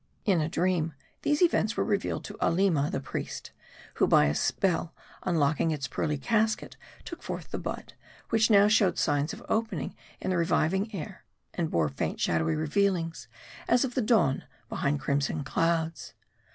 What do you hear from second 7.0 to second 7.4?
took